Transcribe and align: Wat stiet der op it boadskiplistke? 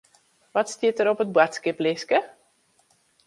Wat 0.55 0.69
stiet 0.73 0.97
der 0.99 1.11
op 1.11 1.21
it 1.23 1.33
boadskiplistke? 1.35 2.19